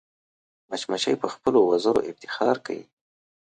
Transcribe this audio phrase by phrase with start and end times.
[0.69, 2.85] مچمچۍ په خپلو وزرو افتخار کوي